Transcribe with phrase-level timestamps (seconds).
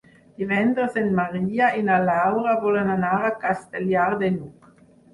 [0.43, 4.71] Divendres en Maria i na Laura volen anar a Castellar de n'Hug.